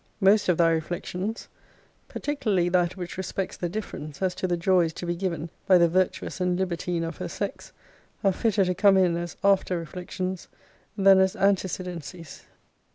[0.19, 1.47] Most of thy reflections,
[2.07, 5.87] particularly that which respects the difference as to the joys to be given by the
[5.87, 7.71] virtuous and libertine of her sex,
[8.23, 10.47] are fitter to come in as after reflections
[10.97, 12.45] than as antecedencies.